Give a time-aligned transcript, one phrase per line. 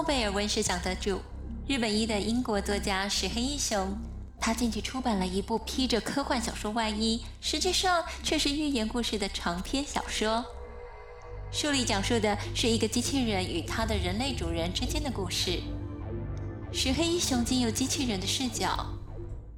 [0.00, 1.20] 诺贝尔文学奖得主、
[1.68, 3.94] 日本裔的英国作家石黑一雄，
[4.40, 10.42] 他近期出版了一部披着科幻小说外衣，实际上却是寓言故事的长篇小说。
[11.52, 15.60] 书里讲述的是一个机器人与他的人类主人之间的故事。
[16.72, 18.86] 石黑一雄经由机器人的视角，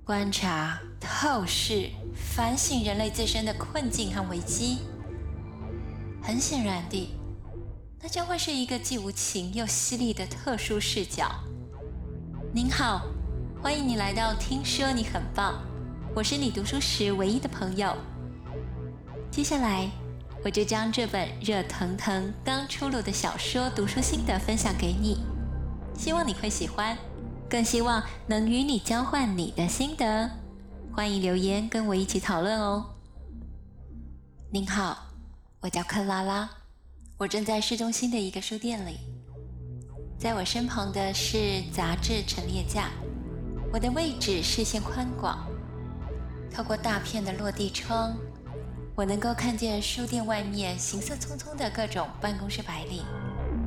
[0.04, 4.79] 观察、透视、反省人类自身的困境和危机。
[6.20, 7.11] 很显然地，
[8.02, 11.30] 那将会是一个既无情又犀利的特殊视角。
[12.52, 13.02] 您好。
[13.62, 15.62] 欢迎你来到听说你很棒，
[16.16, 17.96] 我是你读书时唯一的朋友。
[19.30, 19.88] 接下来，
[20.44, 25.20] 我就将这本热腾腾刚出炉的小说读书心得分享给你，
[25.96, 26.98] 希望你会喜欢，
[27.48, 30.28] 更希望能与你交换你的心得。
[30.92, 32.84] 欢迎留言跟我一起讨论哦。
[34.50, 35.06] 您好，
[35.61, 36.50] 我叫克拉拉，
[37.23, 38.98] 我正在市中心的一个书店里，
[40.19, 42.91] 在我身旁的是杂志陈列架。
[43.73, 45.47] 我的位置视线宽广，
[46.53, 48.17] 透过大片的落地窗，
[48.97, 53.05] 我能够看见书店外面行色匆匆的各种办公室白领、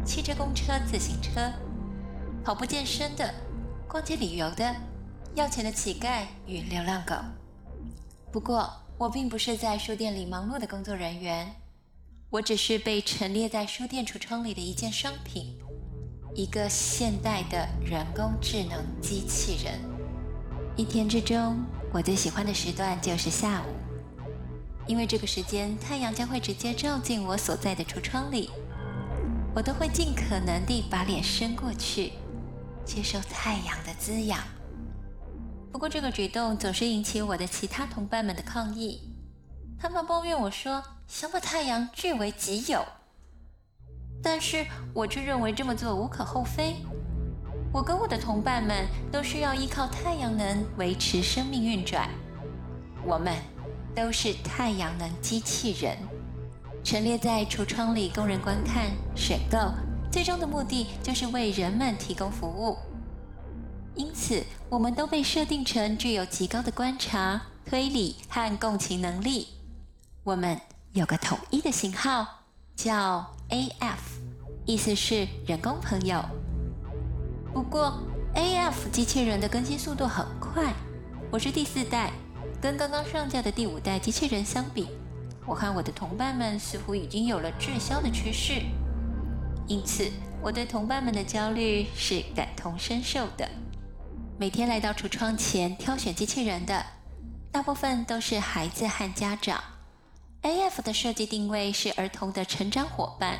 [0.06, 1.50] 汽车、公车、自行车、
[2.44, 3.34] 跑步健身的、
[3.88, 4.76] 逛街旅游的、
[5.34, 7.16] 要钱的乞丐与流浪狗。
[8.34, 11.50] 不过，我并不是在书店里忙碌的工作人员，
[12.30, 15.58] 我只是被陈列在书店橱窗里的一件商品，
[16.34, 19.80] 一个现代的人工智能机器人。
[20.76, 23.70] 一天之中，我最喜欢的时段就是下午，
[24.88, 28.50] 因为这个时间太阳将会直接照进我所在的橱窗里，
[29.56, 32.12] 我都会尽可能地把脸伸过去，
[32.84, 34.40] 接受太阳的滋养。
[35.72, 39.15] 不过这个举动总是引起我的其他同伴们的抗议，
[39.80, 42.84] 他们抱怨我说想把太阳据为己有，
[44.24, 46.76] 但是我却认为这么做无可厚非。
[47.72, 52.10] 我跟我的同伴们都需要依靠太阳能维持生命运转，
[53.06, 53.36] 我们
[53.94, 55.98] 都是太阳能机器人，
[56.84, 59.58] 陈列在橱窗里供人观看、选购，
[60.10, 62.78] 最终的目的就是为人们提供服务。
[63.94, 69.50] 因此，我们都被设定成具有极高的观察、推理和共情能力。
[70.26, 70.60] 我们
[70.94, 72.26] 有个统一的型号，
[72.76, 74.00] 叫 AF，
[74.66, 76.20] 意思是人工朋友。
[77.54, 78.02] 不过
[78.34, 80.74] ，AF 机器人的更新速度很快。
[81.30, 82.12] 我是第四代，
[82.60, 84.88] 跟刚刚上架的第五代机器人相比，
[85.46, 88.64] 我和我的同伴们似乎已经有了滞销的趋势。
[89.68, 90.12] 因此，
[90.42, 93.48] 我对同伴们的焦虑是感同身受的。
[94.40, 96.84] 每天来到橱窗前挑选机器人的，
[97.52, 99.64] 大部分都是孩子和家长。
[100.46, 103.40] AF 的设计定位是儿童的成长伙伴。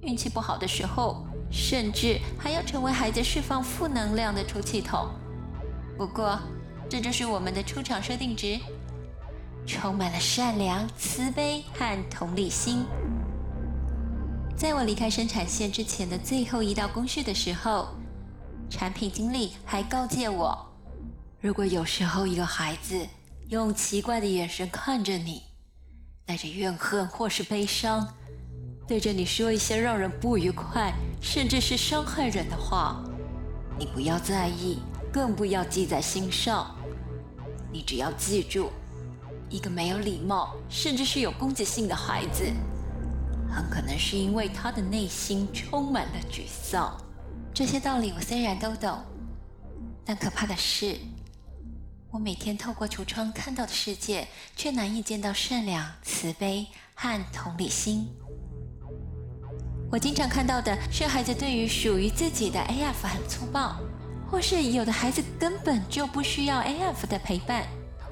[0.00, 5.10] 运气不好的时候，甚至还要成为孩子释放负能量的出气筒。
[5.98, 6.40] 不过，
[6.88, 8.58] 这就是我们的出厂设定值，
[9.66, 12.86] 充满了善良、慈悲和同理心。
[14.56, 17.88] 在我离开生产线之前的最后一道工序的时候，
[18.70, 20.56] 产品经理还告诫我：
[21.38, 23.06] 如果有时候一个孩子
[23.50, 25.42] 用奇怪的眼神看着你，
[26.28, 28.06] 带着怨恨或是悲伤，
[28.86, 33.02] 对着你说一些让人不愉快，甚至是伤害人的话，
[33.78, 34.80] 你不要在意，
[35.10, 36.76] 更不要记在心上。
[37.72, 38.70] 你只要记住，
[39.48, 42.44] 一个没有礼貌，甚至是有攻击性的孩子，
[43.50, 46.94] 很可能是因为他的内心充满了沮丧。
[47.54, 48.98] 这些道理我虽然都懂，
[50.04, 50.94] 但可怕的是，
[52.10, 54.26] 我每天透过橱窗看到的世界，
[54.56, 58.08] 却难以见到善良、慈悲和同理心。
[59.90, 63.76] 我经常看到的是孩子对于属于自己的 AF 很粗暴，
[64.30, 67.66] 或是有的孩子根本就不需要 AF 的陪伴。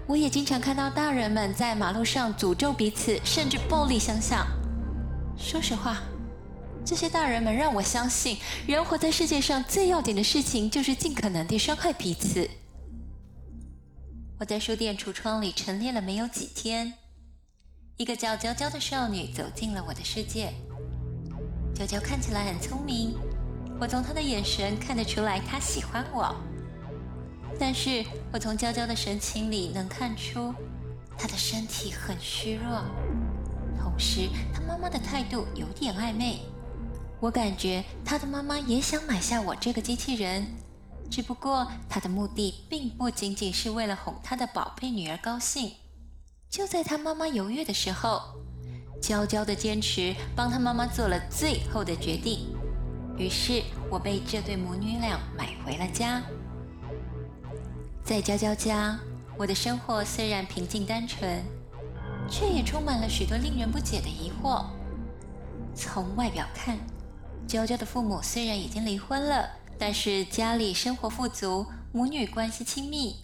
[0.06, 4.46] 我也经常看到大人们在马路上诅咒彼此，甚至暴力相向。
[5.38, 6.02] 说实话，
[6.84, 8.36] 这些大人们让我相信，
[8.66, 12.48] 人活在世界上最要紧的事情就是尽可能地伤害彼此。
[14.38, 16.92] 我在书店橱窗里陈列了没有几天，
[17.96, 20.52] 一个叫娇娇的少女走进了我的世界。
[21.74, 23.14] 娇娇看起来很聪明，
[23.80, 26.36] 我从她的眼神看得出来她喜欢我。
[27.58, 30.52] 但是我从娇娇的神情里能看出，
[31.16, 32.84] 她的身体很虚弱，
[33.80, 36.40] 同时她妈妈的态度有点暧昧。
[37.20, 40.46] 我感觉她的妈妈也想买下我这个机器人，
[41.10, 45.72] 只不过她的目的并不仅仅是为了哄她的宝贝女儿高兴。
[46.50, 48.22] 就在她妈妈犹豫的时候，
[49.00, 52.54] 娇娇的坚持帮她妈妈做了最后的决定。
[53.18, 56.22] 于是我被这对母女俩买回了家。
[58.04, 58.98] 在娇娇家，
[59.36, 61.42] 我的生活虽然平静单纯，
[62.30, 64.64] 却也充满了许多令人不解的疑惑。
[65.74, 66.78] 从外表看，
[67.46, 73.16] 娇娇的父母虽然已经离婚了，但是家里生活富足，母女关系亲密，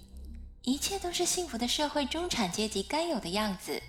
[0.63, 3.83] 一切都是幸福的社会中产阶级该有的样子。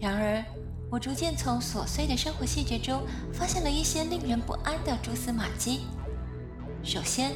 [0.00, 0.42] 然而，
[0.90, 3.02] 我逐渐从琐碎的生活细节中
[3.32, 5.80] 发现了一些令人不安的蛛丝马迹。
[6.82, 7.32] 首先，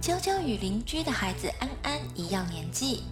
[0.00, 3.04] 娇娇与邻居的孩子安安一样年纪，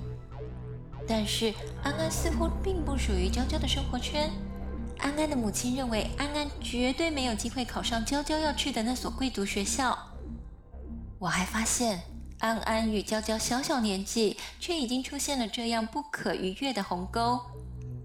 [1.06, 4.30] 但是安安似乎并不属于娇娇的生活圈。
[4.98, 9.96] 安安的母亲认为安安绝对没有机会考上娇娇要去的那所贵族学校。
[11.18, 12.00] 我还发现
[12.38, 17.40] 安安与娇娇小小年纪，却已经出现了这样不可逾越的鸿沟，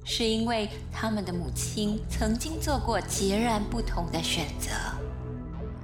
[0.04, 4.72] 是因为他们的母亲曾经做过截然不同的选择。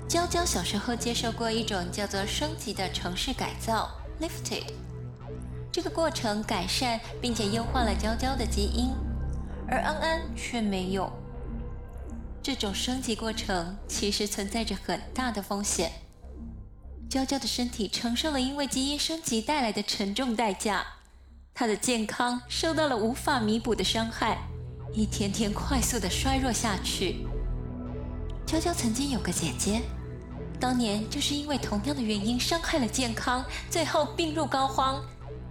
[0.08, 3.88] 娇娇小时候接受过一种叫做升级的城市改造
[4.20, 4.64] （lifted），
[5.72, 8.90] 这个过程改善并且优化了娇娇的基因。
[9.68, 11.12] 而安安却没有。
[12.42, 15.92] 这种升级过程其实存在着很大的风险。
[17.10, 20.86] 娇娇的身体承受了因为基因升级带来的沉重代价，
[21.56, 24.38] 她的健康受到了无法弥补的伤害，
[24.94, 27.26] 一天天快速的衰弱下去。
[28.46, 29.82] 娇娇曾经有个姐姐，
[30.60, 35.02] 当年就是因为同样的原因伤害了健康，最后病入膏肓，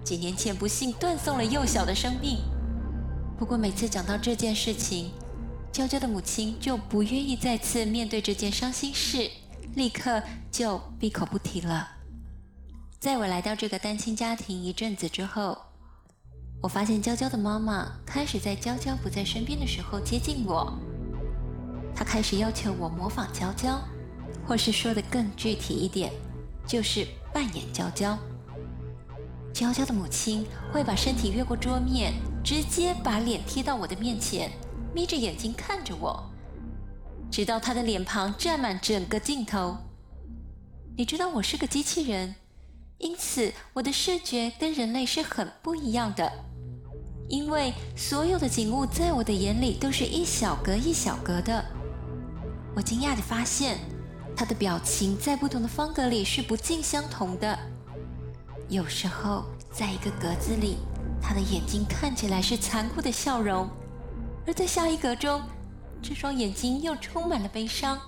[0.04, 2.38] 几年前不幸断送了幼小的生命。
[3.36, 5.10] 不过每次讲到这件事情，
[5.72, 9.28] 娇娇的母亲就不愿意再次面对这件伤心事，
[9.74, 11.88] 立刻就闭口不提了。
[12.98, 15.56] 在我来到这个单亲家庭一阵子之后，
[16.60, 20.76] 我发现娇娇的妈妈开始在娇娇不在身边的时候接近我，
[21.94, 23.80] 她开始要求我模仿娇娇，
[24.46, 26.12] 或是说的更具体一点，
[26.66, 28.18] 就是扮演娇娇。
[29.52, 34.50] 娇娇的母亲会把身体越过桌面，直接把脸贴到我的面前，
[34.92, 36.28] 眯着眼睛看着我，
[37.38, 39.76] 直到他的脸庞占满整个镜头。
[40.96, 42.34] 你知道我是个机器人，
[42.98, 46.32] 因此我的视觉跟人类是很不一样的。
[47.28, 51.64] 因为所有的景物在我的眼里都是一小格一小格的。
[52.74, 53.78] 我惊讶地发现，
[54.36, 57.56] 他的表情在不同的方格里是不尽相同的。
[58.68, 60.78] 有时候，在一个格子里，
[61.22, 63.68] 他的眼睛看起来是残酷的笑容；
[64.44, 65.40] 而在下一格中，
[66.00, 67.98] 这双眼睛又充满了悲伤。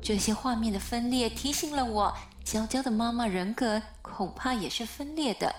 [0.00, 2.14] 这些画面的分裂提醒了我，
[2.44, 5.54] 娇娇的妈妈人格恐怕也是分裂的。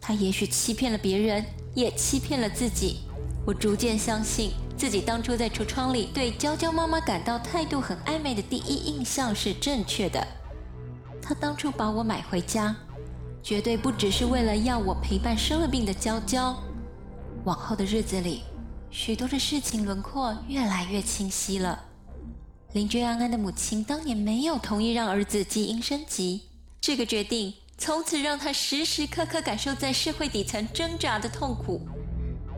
[0.00, 1.44] 她也许欺骗了别人，
[1.74, 3.00] 也欺骗了自己。
[3.46, 10.26] 我逐渐相信，自己当初在橱窗里对娇娇妈妈感到态度很暧昧的第一印象是正确的。
[11.22, 12.74] 她当初把我买回家。
[13.40, 16.54] 绝对不只是为了要我陪伴生了病的娇娇。
[17.44, 18.42] 往后的日子里，
[18.90, 21.84] 许多的事情轮廓越来越清晰了。
[22.72, 26.42] 邻居安安的母亲当年没有同意让儿子基因升级，
[26.80, 31.86] 这个决定从此让他时时刻刻感受在社会底层挣扎的痛苦。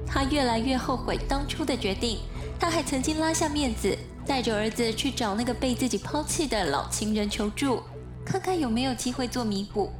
[0.06, 2.18] 他越来越后悔当初的决定。
[2.58, 3.96] 他还曾经拉下面子，
[4.26, 7.82] 带着儿子去找那个被自己抛弃的老情人求助，
[8.22, 9.90] 看看有没有机会做弥补。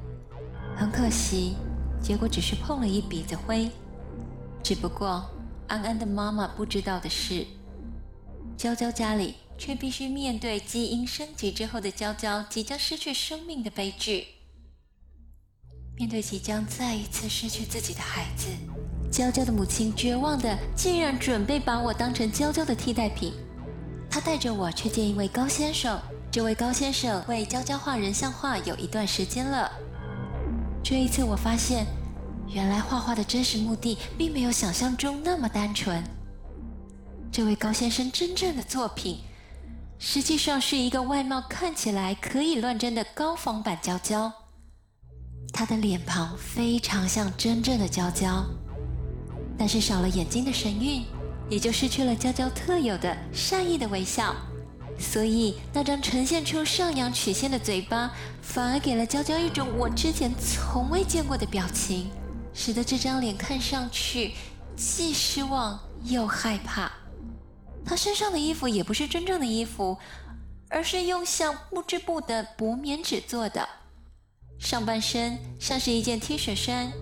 [0.77, 1.55] 很可惜，
[2.03, 3.71] 结果只是碰了一鼻子灰。
[4.63, 5.25] 只不过，
[5.71, 7.47] 安安的妈妈不知道的是，
[8.57, 14.27] 娇娇家里却必须面对基因升级之后的娇娇即将失去生命的悲剧。
[15.97, 18.49] 面对即将再一次失去自己的孩子，
[19.13, 23.33] 娇娇的母亲绝望的竟然准备把我当成娇娇的替代品。
[24.11, 26.01] 她带着我去见一位高先生，
[26.33, 29.71] 这位高先生为娇娇画人像画有一段时间了。
[30.83, 31.87] 这一次，我发现，
[32.53, 36.03] 原来画画的真实目的并没有想象中那么单纯。
[37.31, 39.21] 这位高先生真正的作品，
[40.01, 44.33] 实际上是一个外貌看起来可以乱真的高仿版娇娇。
[45.53, 48.45] 他的脸庞非常像真正的娇娇，
[49.57, 51.05] 但是少了眼睛的神韵，
[51.49, 54.35] 也就失去了娇娇特有的善意的微笑。
[54.99, 58.11] 所以，那张呈现出上扬曲线的嘴巴，
[58.43, 62.11] 反而给了娇娇一种我之前从未见过的表情，
[62.53, 64.33] 使得这张脸看上去
[64.77, 66.91] 既失望又害怕。
[67.85, 69.97] 她身上的衣服也不是真正的衣服，
[70.69, 73.69] 而是用像布织布的薄棉纸做的。
[74.59, 76.93] 上半身像是一件 T 恤衫，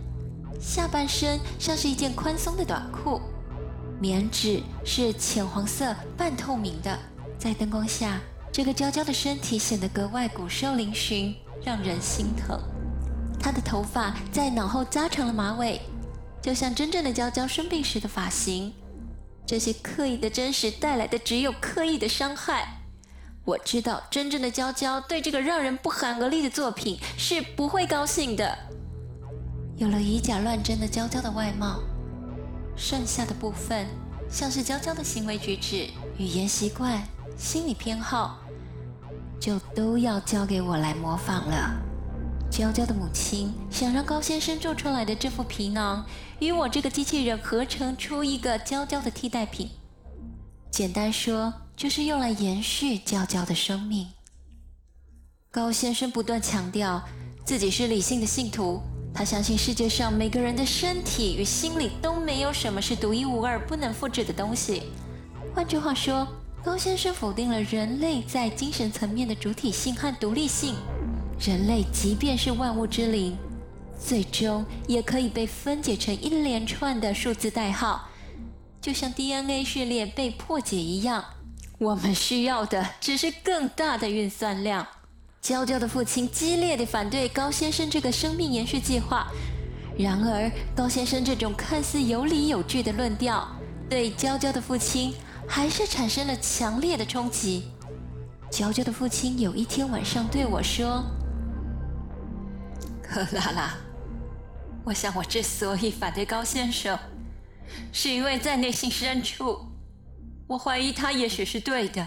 [0.60, 3.20] 下半身像是一件宽松的短裤。
[4.00, 6.96] 棉纸是浅黄色半透明的。
[7.36, 8.20] 在灯光下
[8.52, 12.60] 这个娇娇的身体显得格外骨瘦嶙峋，让人心疼。
[13.40, 15.80] 她的头发在脑后扎成了马尾，
[16.42, 18.72] 就像真正的娇娇生病时的发型。
[19.46, 22.68] 这些刻意的真实带来的只有刻意的伤害。
[23.44, 28.58] 我知道，真正的娇娇对这个让人不寒而栗的作品是不会高兴的。
[29.78, 31.80] 有了以假乱真的娇娇的外貌，
[32.76, 33.86] 剩下的部分，
[34.28, 37.02] 像是娇娇的行为举止、语言习惯、
[37.38, 38.38] 心理偏好，
[39.40, 41.87] 就都要交给我来模仿了。
[42.50, 46.04] 娇娇的母亲想让高先生做出来的这副皮囊
[46.40, 49.70] 与我这个机器人合成出一个娇娇的替代品。
[50.70, 54.08] 简单说，就是用来延续娇娇的生命。
[55.50, 57.02] 高先生不断强调
[57.44, 58.82] 自己是理性的信徒，
[59.14, 64.82] 他相信世界上每个人的身体与心理都没有什么是独一无二、不能复制的东西。
[65.54, 66.26] 换句话说，
[66.62, 70.74] 高先生否定了人类在精神层面的主体性和独立性。
[71.40, 73.36] 人类即便是万物之灵，
[73.96, 78.08] 最终也可以被分解成一连串的数字代号，
[78.80, 81.24] 就像 DNA 序列被破解一样。
[81.78, 84.84] 我们需要的只是更大的运算量。
[85.40, 89.28] 娇娇的父亲激烈地反对高先生这个生命延续计划，
[89.96, 93.46] 然而高先生这种看似有理有据的论调，
[93.88, 95.14] 对娇娇的父亲
[95.46, 97.68] 还是产生了强烈的冲击。
[98.50, 101.04] 娇娇的父亲有一天晚上对我说。
[103.08, 103.74] 克 拉拉，
[104.84, 106.98] 我想我之所以反对高先生，
[107.90, 109.60] 是因为在内心深处，
[110.46, 112.06] 我怀疑他也许是对的。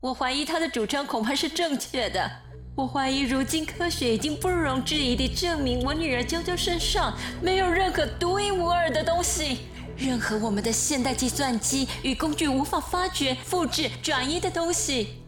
[0.00, 2.30] 我怀疑他的主张恐怕是正确的。
[2.76, 9.60] 我怀疑如今科学已经不容置疑地证明，我女儿娇娇身上没有任何独一无二的东西，
[9.96, 15.22] 任何我们的现代计算机与工具无法发掘、复制、转移的东西。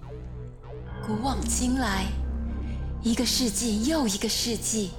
[1.07, 2.05] 古往今来。
[3.02, 4.90] 一个世纪又一个世纪，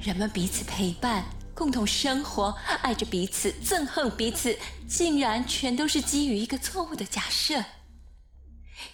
[0.00, 1.24] 人们彼此陪伴，
[1.54, 4.56] 共同生活，爱着彼此，憎恨彼此，
[4.88, 7.62] 竟然全都是基于一个错误的假设，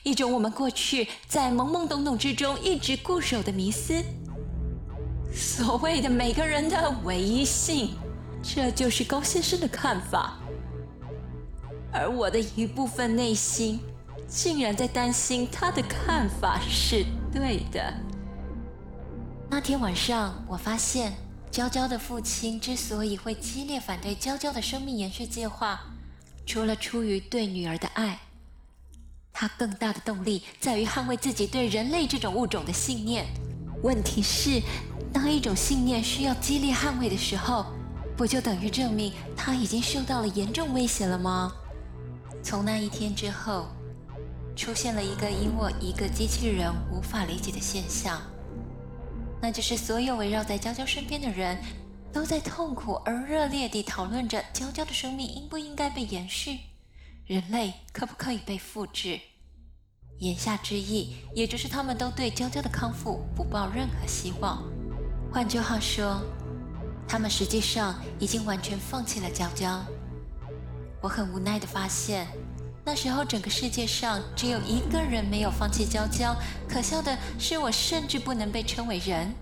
[0.03, 4.03] 一种我们过去在懵懵懂懂之中一直固守的迷思。
[5.33, 7.95] 所谓的每个人的唯一性，
[8.43, 10.37] 这就是高先生的看法，
[11.93, 13.79] 而我的一部分内心，
[14.27, 17.95] 竟然在担心他的看法是对的。
[19.49, 21.13] 那天晚上，我发现
[21.53, 25.81] 娇娇的父亲之所以会激烈反对娇娇的生命延续计划，
[26.45, 28.19] 除了出于对女儿的爱，
[29.33, 33.25] 他更大的动力在于捍卫自己对人类这种物种的信念。
[33.83, 34.61] 问题是，
[35.13, 37.67] 当一种信念需要激烈捍卫的时候，
[38.17, 41.53] 不就等于证明他已经受到了严重威胁了吗？
[42.43, 43.69] 从那一天之后，
[44.57, 48.21] 出现了一个因我一个机器人无法理解的现象。
[49.41, 51.59] 那就是所有围绕在娇娇身边的人，
[52.13, 56.59] 都在痛苦而热烈地讨论着娇娇的生命应不应该被延续，
[57.27, 59.21] 人类可不可以被复制。
[60.19, 64.63] 言下之意，也就是他们都对娇娇的康复不抱任何希望。
[65.31, 66.23] 换句话说，
[67.07, 69.85] 他们实际上已经完全放弃了娇娇。
[71.03, 72.27] 我很无奈地发现。
[72.87, 76.33] 那时候，整个世界上只有一个人没有放弃娇娇。
[76.69, 79.35] 可笑的是，我甚至不能被称为人。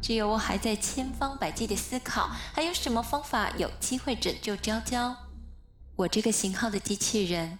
[0.00, 5.14] 只有我还在千方百计地思考，还有什么方法有机会拯救娇娇。
[5.94, 7.58] 我这个型号的机器人，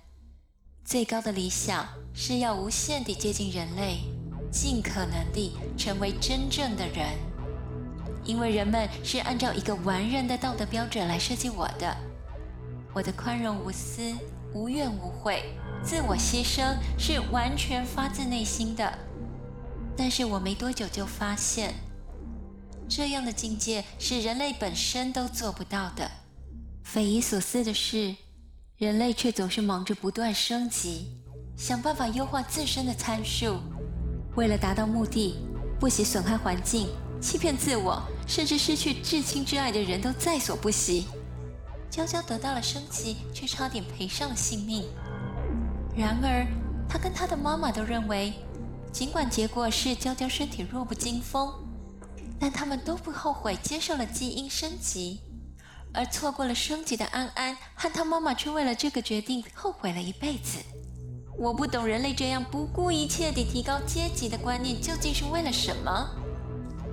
[0.87, 3.99] 最高的理想是要无限地接近人类，
[4.50, 7.11] 尽可能地成为真正的人。
[8.25, 11.95] 因为人们是按照一个完人的道德标准来设计我的，
[12.95, 14.17] 我的宽容无私。
[14.54, 15.42] 无怨无悔，
[15.82, 18.99] 自我牺牲是完全发自内心的。
[19.97, 21.75] 但是我没多久就发现，
[22.88, 26.11] 这样的境界是人类本身都做不到的。
[26.82, 28.14] 匪夷所思的是，
[28.76, 31.06] 人类却总是忙着不断升级，
[31.56, 33.61] 想办法优化自身的参数，
[34.35, 35.37] 为了达到目的，
[35.78, 36.88] 不惜损害环境、
[37.21, 41.06] 欺骗自我，甚至失去至亲至爱的人都在所不惜。
[41.92, 44.88] 娇娇得到了升级，却差点赔上了性命。
[45.94, 46.46] 然而，
[46.88, 48.32] 他跟他的妈妈都认为，
[48.90, 51.52] 尽管结果是娇娇身体弱不禁风，
[52.40, 55.20] 但他们都不后悔接受了基因升级。
[55.92, 60.58] 而错过了升级的安安和他妈妈却为了这个决定后悔了一辈子。
[61.37, 66.08] 我不懂人类这样不顾一切地提高阶级的观念究竟是为了什么。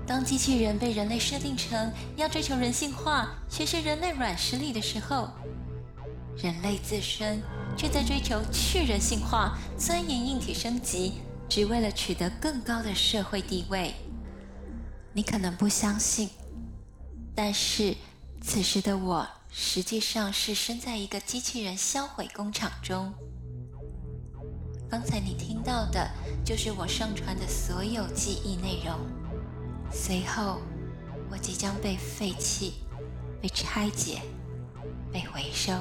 [0.10, 5.30] 当机器人被人类设定成要追求人性化、学习人类软实力的时候，
[6.36, 7.40] 人类自身
[7.78, 13.94] 却在追求去人性化、钻研硬体升级，只为了取得更高的社会地位。
[15.14, 16.28] 你可能不相信，
[17.36, 17.96] 但是
[18.42, 23.14] 此时的我实际上是身在一个机器人销毁工厂中。
[24.90, 26.10] 刚才你听到的
[26.44, 29.19] 就是我上传的所有记忆内容。
[29.92, 30.62] 随后，
[31.30, 32.76] 我即将被废弃、
[33.42, 34.22] 被拆解、
[35.12, 35.74] 被回收。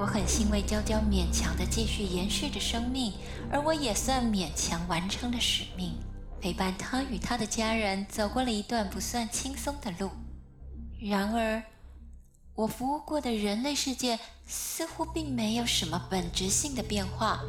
[0.00, 3.12] 我很欣慰，娇娇勉强地继续延续着生命，
[3.50, 5.94] 而我也算勉强完成了使命，
[6.40, 10.10] 陪伴她与她的家人走过了一段不算轻松的路。
[11.00, 11.62] 然而，
[12.54, 17.40] 我服务过的人类世界似乎并没有什么本质性的变化。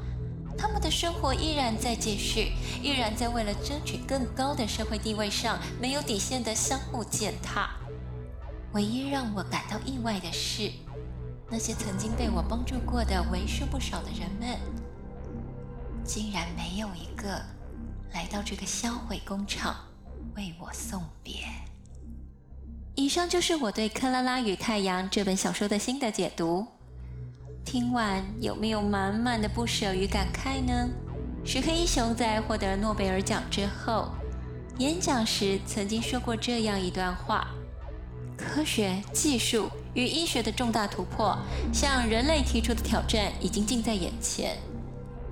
[0.60, 2.52] 他们的生活依然在继续，
[2.84, 7.70] 依然在为了争取更高的社会地位上没有底线的相互践踏。
[8.74, 10.70] 唯一让我感到意外的是，
[11.50, 14.60] 那些曾经被我帮助过的为数不少的人们，
[16.04, 17.42] 竟然没有一个
[18.14, 19.76] 来到这个销毁工厂
[20.36, 21.36] 为我送别。
[22.96, 26.68] 以上就是我对《克拉拉与太阳》这本小说的心得解读。
[27.66, 30.90] 听完有没有满满的不舍与感慨呢？
[31.46, 34.10] 石黑一雄在获得诺贝尔奖之后，
[34.80, 37.48] 演讲时曾经说过这样一段话：
[38.36, 41.38] 科学技术与医学的重大突破，
[41.72, 44.58] 向人类提出的挑战已经近在眼前。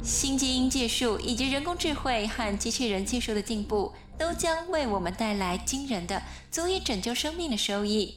[0.03, 8.15] 新基因技术以及人工智慧和机器人技术的进步，都将为我们带来惊人的、足以拯救生命的收益。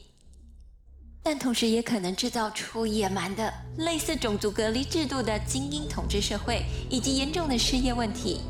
[1.23, 8.41] 但同时也可能制造出野蛮的、类似种族隔离制度的精英统治社会，以及严重的失业问题，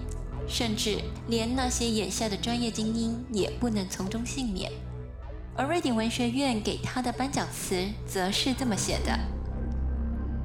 [0.48, 0.98] 甚至
[1.28, 4.72] 连那些眼下的专业精英也不能从中幸免。
[5.54, 9.20] 而瑞典文学院给他的颁奖词则是这么写的：“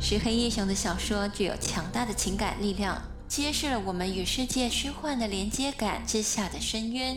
[0.01, 7.17] 石黑一雄的小说具有强大的情感力量，揭示了我们与世界虚幻的连接感之下的深渊。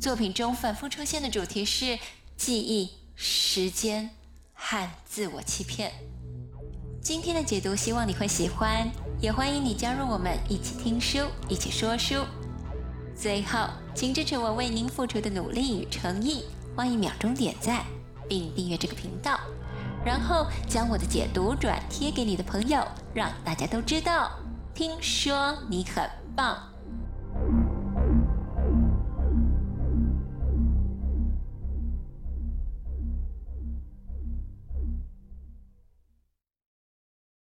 [0.00, 1.96] 作品中反复出现的主题是
[2.36, 4.10] 记忆、时间。”
[4.72, 5.92] 和自我欺骗。
[7.02, 12.24] 今天的解读，希望你会喜欢，也欢迎你加入我们一起听书，一起说书。
[13.14, 17.84] 最后，请支持我为您付出的努力与诚意，欢迎秒钟点赞
[18.26, 19.38] 并订阅这个频道，
[20.06, 22.82] 然后将我的解读转贴给你的朋友，
[23.12, 24.32] 让大家都知道。
[24.74, 26.71] 听说你很棒。